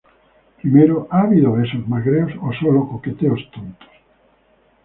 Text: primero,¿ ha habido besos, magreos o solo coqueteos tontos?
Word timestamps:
primero,¿ 0.59 1.05
ha 1.11 1.19
habido 1.21 1.51
besos, 1.53 1.87
magreos 1.91 2.31
o 2.47 2.49
solo 2.59 2.87
coqueteos 2.91 3.41
tontos? 3.53 3.93